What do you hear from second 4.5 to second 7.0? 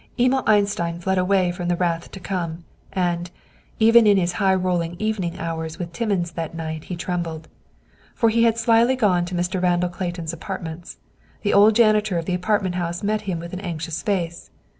rolling evening hours with Timmins that night he